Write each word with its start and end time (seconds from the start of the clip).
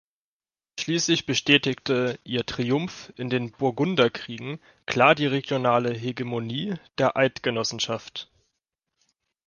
Schließlich 0.79 1.27
bestätigte 1.27 2.17
ihr 2.23 2.43
Triumph 2.43 3.13
in 3.17 3.29
den 3.29 3.51
Burgunderkriegen 3.51 4.57
klar 4.87 5.13
die 5.13 5.27
regionale 5.27 5.91
Hegemonie 5.93 6.73
der 6.97 7.17
Eidgenossenschaft. 7.17 8.31